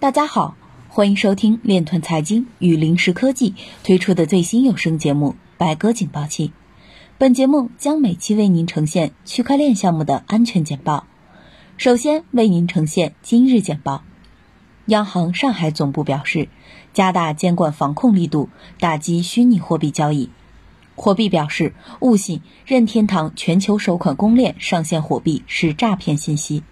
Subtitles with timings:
[0.00, 0.56] 大家好，
[0.88, 3.54] 欢迎收听链臀财经与临时科技
[3.84, 6.48] 推出的最新有声节目《白鸽警报器》。
[7.18, 11.04] 本节目将每期为您呈现区块链项目的安全简报。
[11.76, 14.02] 首先为您呈现今日简报。
[14.86, 16.48] 央行上海总部表示，
[16.94, 18.48] 加大监管防控力度，
[18.78, 20.30] 打击虚拟货币交易。
[20.96, 26.62] 火币表示，勿信任天堂全球首款公链上线火币是诈骗信息。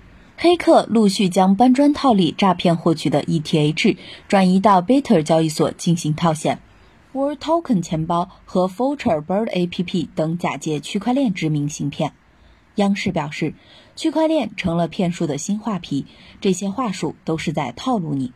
[0.41, 3.97] 黑客陆续将搬砖套利诈骗获取的 ETH
[4.29, 6.61] 转移到 Bitter 交易所进行套现。
[7.13, 12.13] World Token 钱包和 Future Bird APP 等假借区块链之名行骗。
[12.77, 13.55] 央视表示，
[13.97, 16.07] 区块链成了骗术的新画皮，
[16.41, 18.33] 这些话术都是在套路你。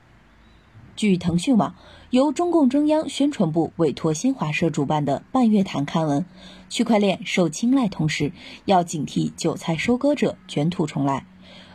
[0.96, 1.76] 据腾讯网，
[2.10, 6.26] 由中共中央宣传部委托新华社主办的半月谈刊文，
[6.68, 8.32] 区块链受青睐，同时
[8.64, 11.26] 要警惕韭菜收割者卷土重来。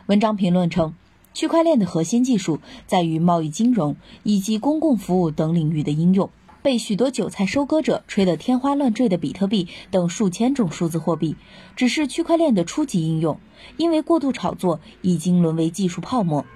[0.08, 0.94] 文章评论称，
[1.34, 6.30] 区块链的核心技术在于贸易、金融以及公共服务等领域的应用。
[6.62, 11.36] 被许多韭菜收割者吹得天花乱坠的比特币等数千种数字货币，
[11.76, 13.38] 只是区块链的初级应用，
[13.76, 16.46] 因为过度炒作已经沦为技术泡沫。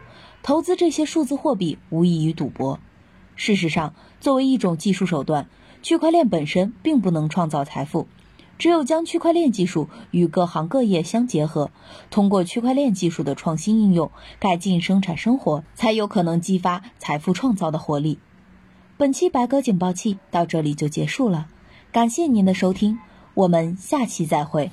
[0.42, 2.80] 投资这些数字货币无异于赌博。
[3.36, 5.46] 事实上，作为一种技术手段，
[5.82, 8.08] 区块链本身并不能创造财富。
[8.58, 11.70] 只有将区块链技术与各行各业相结合，
[12.10, 18.18] 通过区块链技术的创新应用，改进生产生活，才有可能激发财富创造的活力。
[18.96, 21.46] 本期白鸽警报器到这里就结束了，
[21.92, 22.98] 感谢您的收听，
[23.34, 24.72] 我们下期再会。